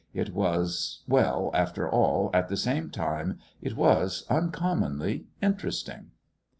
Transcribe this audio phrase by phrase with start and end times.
[0.15, 6.09] It was well, after all, at the same time, it was uncommonly interesting.